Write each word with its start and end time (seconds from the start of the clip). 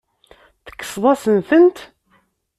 Tekkseḍ-asen-tent. 0.65 1.77